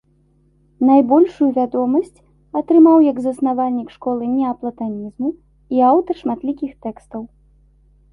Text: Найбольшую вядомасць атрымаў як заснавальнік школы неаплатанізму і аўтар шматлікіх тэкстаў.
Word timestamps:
Найбольшую 0.87 1.49
вядомасць 1.57 2.23
атрымаў 2.61 2.97
як 3.07 3.17
заснавальнік 3.25 3.91
школы 3.97 4.23
неаплатанізму 4.37 5.29
і 5.77 5.85
аўтар 5.91 6.15
шматлікіх 6.23 6.71
тэкстаў. 6.87 7.21